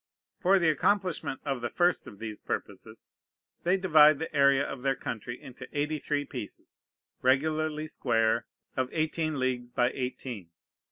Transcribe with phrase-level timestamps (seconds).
[0.41, 3.11] For the accomplishment of the first of these purposes,
[3.63, 6.89] they divide the area of their country into eighty three pieces,
[7.21, 10.49] regularly square, of eighteen leagues by eighteen.